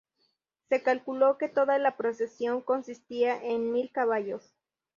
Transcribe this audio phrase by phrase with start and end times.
[0.69, 4.55] Se calculó que toda la procesión consistía en mil caballos.